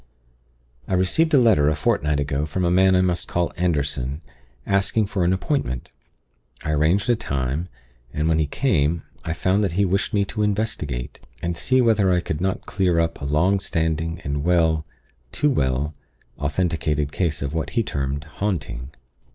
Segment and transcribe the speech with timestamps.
[0.87, 4.21] "I received a letter a fortnight ago from a man I must call Anderson,
[4.65, 5.91] asking for an appointment.
[6.63, 7.67] I arranged a time,
[8.11, 12.11] and when he came, I found that he wished me to investigate and see whether
[12.11, 14.87] I could not clear up a long standing and well
[15.31, 15.93] too well
[16.39, 18.89] authenticated case of what he termed 'haunting.'